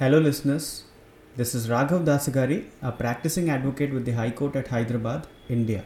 [0.00, 0.84] Hello, listeners.
[1.36, 5.84] This is Raghav Dasagari, a practicing advocate with the High Court at Hyderabad, India.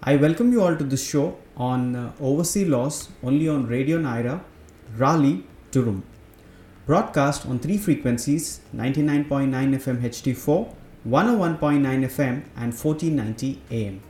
[0.00, 4.44] I welcome you all to this show on uh, overseas laws only on Radio Nyra,
[4.96, 6.04] Raleigh, Durham.
[6.86, 10.72] Broadcast on three frequencies 99.9 FM HD4,
[11.08, 14.00] 101.9 FM, and 1490 AM.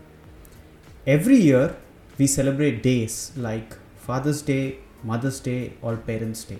[1.06, 1.76] Every year,
[2.18, 6.58] we celebrate days like Father's Day, Mother's Day, or Parents' Day.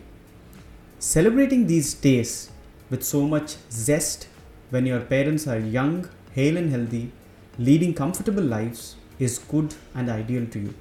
[0.98, 2.48] Celebrating these days
[2.93, 4.26] with so much zest
[4.68, 7.11] when your parents are young, hale, and healthy,
[7.58, 10.75] leading comfortable lives is good and ideal to you.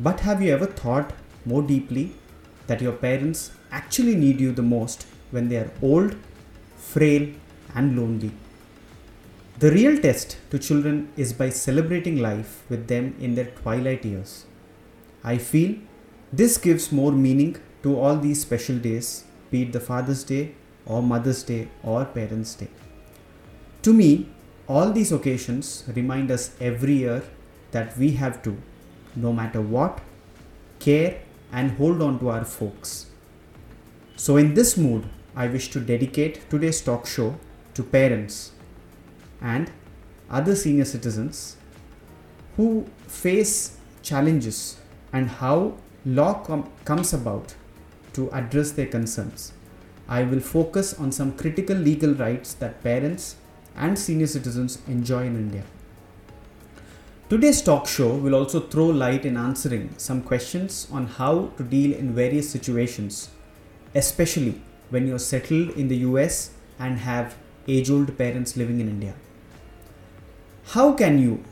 [0.00, 1.12] But have you ever thought
[1.44, 2.14] more deeply
[2.68, 6.16] that your parents actually need you the most when they are old,
[6.76, 7.28] frail,
[7.74, 8.32] and lonely?
[9.58, 14.46] The real test to children is by celebrating life with them in their twilight years.
[15.22, 15.76] I feel
[16.32, 20.54] this gives more meaning to all these special days, be it the Father's Day
[20.86, 22.68] or Mother's Day or Parents' Day.
[23.82, 24.28] To me,
[24.66, 27.22] all these occasions remind us every year
[27.72, 28.56] that we have to,
[29.14, 30.00] no matter what,
[30.78, 31.20] care
[31.52, 33.06] and hold on to our folks.
[34.16, 37.36] So, in this mood, I wish to dedicate today's talk show
[37.74, 38.52] to parents
[39.40, 39.70] and
[40.30, 41.56] other senior citizens
[42.56, 44.76] who face challenges
[45.12, 45.74] and how
[46.06, 47.54] law com- comes about
[48.12, 49.52] to address their concerns.
[50.08, 53.36] I will focus on some critical legal rights that parents
[53.76, 55.64] and senior citizens enjoy in India.
[57.30, 61.96] Today's talk show will also throw light in answering some questions on how to deal
[61.96, 63.30] in various situations,
[63.94, 64.60] especially
[64.90, 67.36] when you're settled in the US and have
[67.66, 69.14] age old parents living in India.
[70.66, 71.42] How can you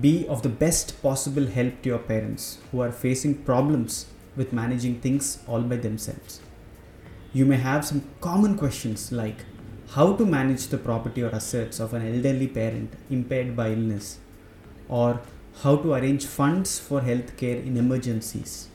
[0.00, 5.00] be of the best possible help to your parents who are facing problems with managing
[5.00, 6.40] things all by themselves?
[7.32, 9.44] You may have some common questions like
[9.90, 14.18] how to manage the property or assets of an elderly parent impaired by illness,
[14.88, 15.20] or
[15.62, 18.68] how to arrange funds for healthcare in emergencies,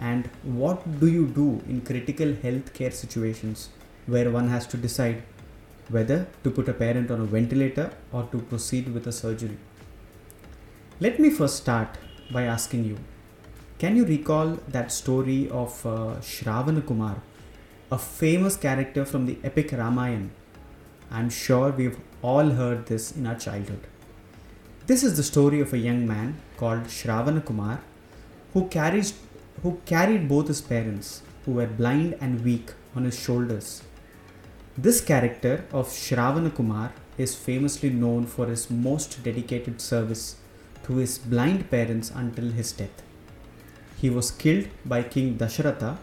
[0.00, 3.68] and what do you do in critical healthcare situations
[4.06, 5.22] where one has to decide
[5.88, 9.58] whether to put a parent on a ventilator or to proceed with a surgery.
[11.00, 11.98] Let me first start
[12.32, 12.98] by asking you
[13.78, 16.14] can you recall that story of uh,
[16.86, 17.16] Kumar,
[17.92, 20.30] a famous character from the epic Ramayana?
[21.10, 23.86] I'm sure we've all heard this in our childhood.
[24.86, 27.80] This is the story of a young man called Shravana Kumar
[28.52, 29.14] who, carries,
[29.62, 33.82] who carried both his parents, who were blind and weak, on his shoulders
[34.76, 40.36] this character of Shravana Kumar is famously known for his most dedicated service
[40.84, 43.02] to his blind parents until his death.
[44.00, 45.98] He was killed by King Dasharatha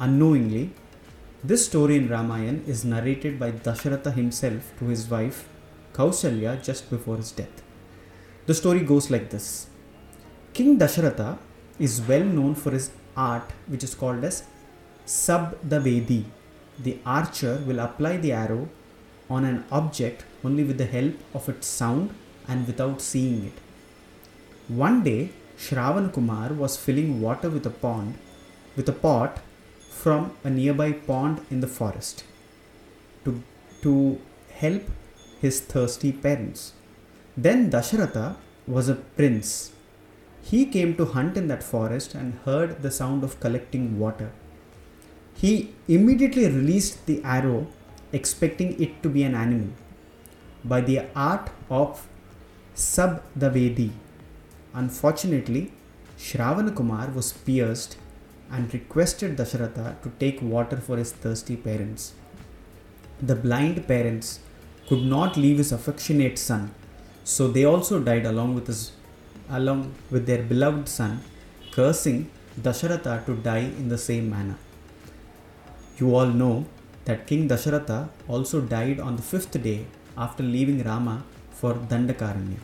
[0.00, 0.72] unknowingly.
[1.42, 5.48] This story in Ramayana is narrated by Dasharatha himself to his wife
[5.94, 7.62] Kausalya just before his death.
[8.44, 9.68] The story goes like this
[10.52, 11.38] King Dasharatha
[11.78, 14.44] is well known for his art, which is called as
[15.06, 16.24] Sabdavedi,
[16.78, 18.68] the archer will apply the arrow
[19.30, 22.14] on an object only with the help of its sound
[22.48, 23.58] and without seeing it.
[24.68, 28.18] One day, Shravan Kumar was filling water with a pond
[28.76, 29.40] with a pot
[29.90, 32.24] from a nearby pond in the forest
[33.24, 33.42] to,
[33.82, 34.20] to
[34.52, 34.82] help
[35.40, 36.72] his thirsty parents.
[37.36, 38.36] Then Dasharatha
[38.66, 39.72] was a prince.
[40.42, 44.30] He came to hunt in that forest and heard the sound of collecting water.
[45.34, 47.66] He immediately released the arrow,
[48.12, 49.68] expecting it to be an animal.
[50.64, 52.06] By the art of
[52.74, 53.90] Sabdavedi,
[54.74, 55.72] unfortunately,
[56.18, 57.96] Shravana Kumar was pierced
[58.50, 62.12] and requested Dasharatha to take water for his thirsty parents.
[63.22, 64.40] The blind parents
[64.88, 66.74] could not leave his affectionate son,
[67.22, 68.92] so they also died along with his
[69.48, 71.20] along with their beloved son,
[71.72, 72.30] cursing
[72.60, 74.58] Dasharatha to die in the same manner.
[75.98, 76.66] You all know
[77.04, 79.86] that King Dasharatha also died on the fifth day
[80.16, 82.60] after leaving Rama for Dandakaranya.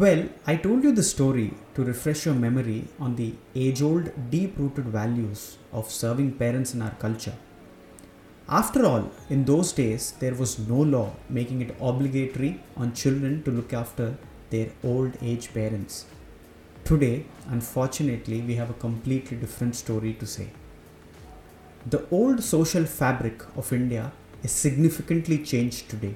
[0.00, 4.56] Well, I told you the story to refresh your memory on the age old, deep
[4.56, 7.34] rooted values of serving parents in our culture.
[8.48, 13.50] After all, in those days, there was no law making it obligatory on children to
[13.50, 14.16] look after
[14.48, 16.06] their old age parents.
[16.84, 20.48] Today, unfortunately, we have a completely different story to say.
[21.84, 24.10] The old social fabric of India
[24.42, 26.14] is significantly changed today.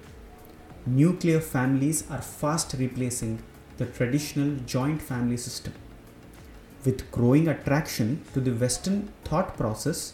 [0.86, 3.42] Nuclear families are fast replacing
[3.78, 5.72] the traditional joint family system.
[6.84, 10.12] With growing attraction to the Western thought process,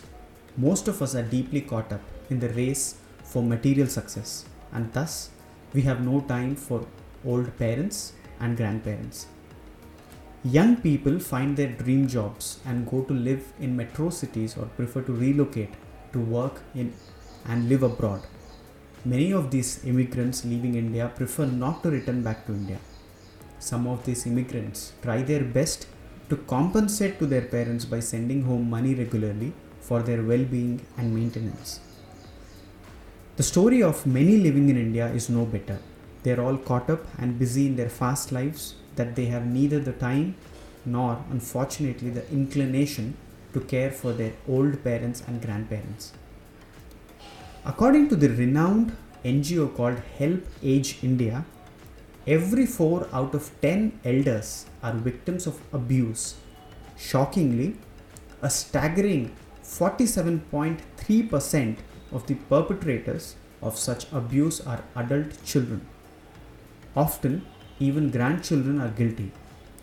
[0.57, 2.01] most of us are deeply caught up
[2.31, 5.31] in the race for material success, and thus
[5.73, 6.87] we have no time for
[7.25, 9.27] old parents and grandparents.
[10.45, 15.03] Young people find their dream jobs and go to live in metro cities or prefer
[15.03, 15.73] to relocate
[16.13, 16.93] to work in
[17.47, 18.23] and live abroad.
[19.05, 22.79] Many of these immigrants leaving India prefer not to return back to India.
[23.71, 25.87] Some of these immigrants try their best
[26.29, 31.15] to compensate to their parents by sending home money regularly for their well being and
[31.15, 31.79] maintenance.
[33.37, 35.79] The story of many living in India is no better.
[36.25, 39.79] They are all caught up and busy in their fast lives that they have neither
[39.79, 40.35] the time
[40.85, 43.17] nor, unfortunately, the inclination
[43.53, 46.13] to care for their old parents and grandparents.
[47.65, 51.45] According to the renowned NGO called Help Age India,
[52.27, 56.35] every 4 out of 10 elders are victims of abuse.
[56.97, 57.77] Shockingly,
[58.41, 59.35] a staggering
[59.65, 61.77] 47.3%
[62.13, 65.87] of the perpetrators of such abuse are adult children.
[66.95, 67.47] Often,
[67.81, 69.33] even grandchildren are guilty.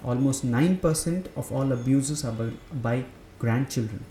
[0.03, 3.05] Almost 9% of all abuses are by, by
[3.39, 4.05] grandchildren.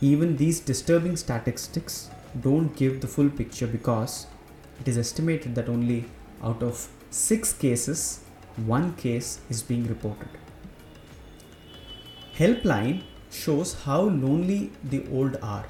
[0.00, 2.10] Even these disturbing statistics
[2.40, 4.26] don't give the full picture because
[4.80, 6.06] it is estimated that only
[6.42, 8.20] out of 6 cases,
[8.56, 10.28] one case is being reported.
[12.36, 13.02] Helpline
[13.32, 15.66] shows how lonely the old are.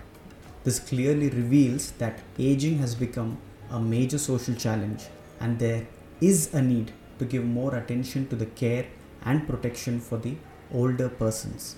[0.64, 3.38] This clearly reveals that aging has become
[3.70, 5.04] a major social challenge
[5.40, 5.86] and there
[6.20, 8.86] is a need to give more attention to the care
[9.24, 10.36] and protection for the
[10.72, 11.76] older persons.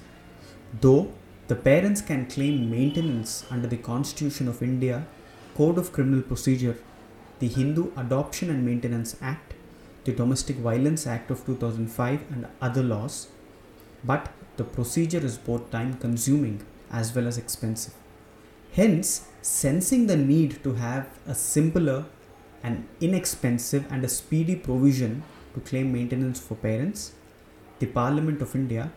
[0.80, 1.12] Though
[1.46, 5.06] the parents can claim maintenance under the Constitution of India,
[5.54, 6.78] Code of Criminal Procedure,
[7.38, 9.51] the Hindu Adoption and Maintenance Act,
[10.04, 13.28] the Domestic Violence Act of 2005, and other laws,
[14.04, 17.94] but the procedure is both time consuming as well as expensive.
[18.72, 22.06] Hence, sensing the need to have a simpler
[22.62, 25.22] and inexpensive and a speedy provision
[25.54, 27.12] to claim maintenance for parents,
[27.78, 28.92] the Parliament of India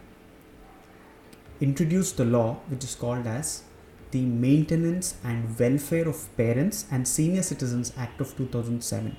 [1.62, 3.63] introduced the law which is called as
[4.12, 9.18] the Maintenance and Welfare of Parents and Senior Citizens Act of 2007.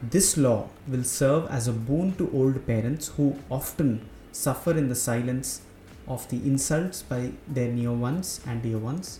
[0.00, 4.94] This law will serve as a boon to old parents who often suffer in the
[4.94, 5.62] silence
[6.06, 9.18] of the insults by their near ones and dear ones.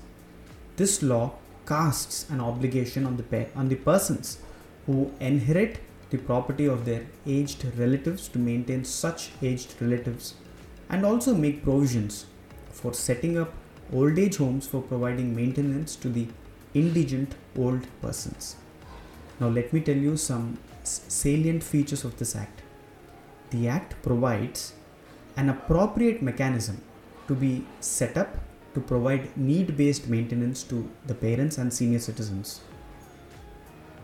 [0.76, 1.32] This law
[1.66, 4.38] casts an obligation on the pa- on the persons
[4.86, 5.80] who inherit
[6.10, 10.34] the property of their aged relatives to maintain such aged relatives
[10.88, 12.26] and also make provisions
[12.70, 13.52] for setting up
[13.92, 16.28] old age homes for providing maintenance to the
[16.72, 18.54] indigent old persons.
[19.40, 20.58] Now, let me tell you some
[20.88, 22.62] salient features of this act.
[23.50, 24.74] The act provides
[25.36, 26.82] an appropriate mechanism
[27.28, 28.38] to be set up
[28.74, 32.60] to provide need based maintenance to the parents and senior citizens.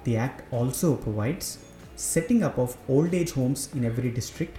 [0.04, 1.58] The act also provides
[1.96, 4.58] setting up of old age homes in every district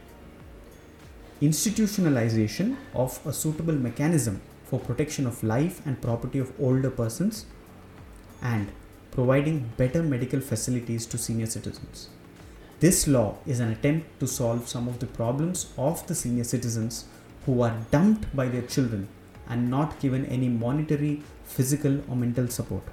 [1.42, 7.46] institutionalization of a suitable mechanism for protection of life and property of older persons,
[8.42, 8.72] and
[9.12, 12.10] providing better medical facilities to senior citizens.
[12.80, 17.06] This law is an attempt to solve some of the problems of the senior citizens
[17.46, 19.08] who are dumped by their children
[19.48, 22.84] and not given any monetary, physical, or mental support.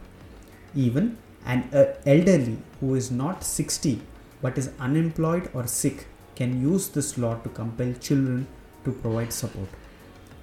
[0.74, 4.00] Even an uh, elderly who is not 60
[4.40, 8.46] but is unemployed or sick can use this law to compel children
[8.84, 9.68] to provide support.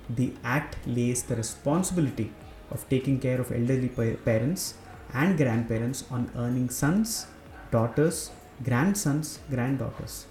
[0.09, 2.31] The Act lays the responsibility
[2.71, 3.89] of taking care of elderly
[4.25, 4.75] parents
[5.13, 7.27] and grandparents on earning sons,
[7.71, 8.31] daughters,
[8.63, 10.25] grandsons, granddaughters.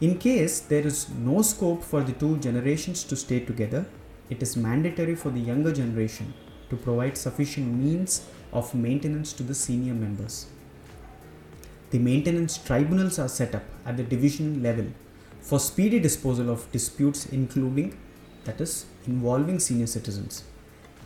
[0.00, 3.86] In case there is no scope for the two generations to stay together,
[4.30, 6.32] it is mandatory for the younger generation
[6.70, 10.46] to provide sufficient means of maintenance to the senior members.
[11.90, 14.86] The maintenance tribunals are set up at the division level
[15.40, 17.98] for speedy disposal of disputes including
[18.44, 20.44] that is involving senior citizens.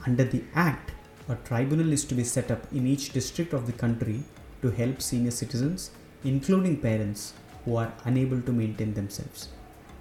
[0.06, 0.92] Under the act,
[1.28, 4.22] a tribunal is to be set up in each district of the country
[4.62, 5.90] to help senior citizens
[6.24, 9.48] including parents who are unable to maintain themselves.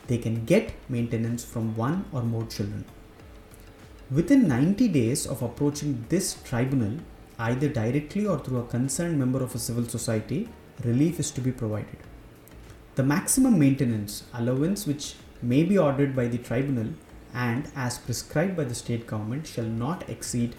[0.08, 2.86] They can get maintenance from one or more children.
[4.12, 6.98] Within 90 days of approaching this tribunal,
[7.39, 10.50] either directly or through a concerned member of a civil society,
[10.84, 11.98] relief is to be provided.
[12.96, 16.94] The maximum maintenance allowance, which may be ordered by the tribunal
[17.34, 20.56] and as prescribed by the state government, shall not exceed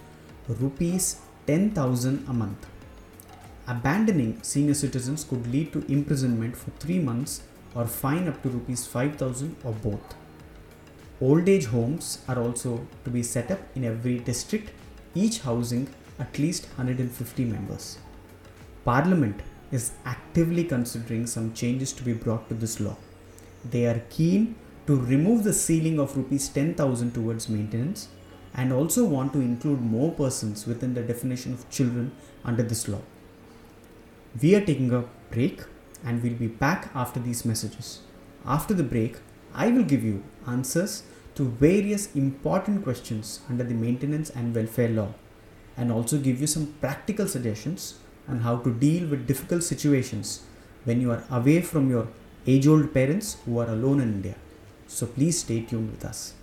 [0.48, 2.66] rupees 10,000 a month.
[3.66, 7.42] Abandoning senior citizens could lead to imprisonment for 3 months
[7.74, 10.14] or fine up to rupees 5000 or both.
[11.20, 14.70] Old age homes are also to be set up in every district,
[15.14, 17.98] each housing at least 150 members.
[18.84, 19.40] Parliament
[19.72, 22.96] is actively considering some changes to be brought to this law.
[23.70, 28.08] They are keen to remove the ceiling of rupees 10,000 towards maintenance
[28.54, 32.12] and also want to include more persons within the definition of children
[32.44, 33.00] under this law.
[34.40, 35.62] We are taking a break
[36.04, 38.00] and we'll be back after these messages.
[38.44, 39.16] After the break,
[39.54, 41.02] I will give you answers
[41.34, 45.14] to various important questions under the maintenance and welfare law
[45.76, 47.94] and also give you some practical suggestions
[48.28, 50.44] on how to deal with difficult situations
[50.84, 52.08] when you are away from your
[52.46, 54.37] age old parents who are alone in India.
[54.87, 56.34] So please stay tuned with us.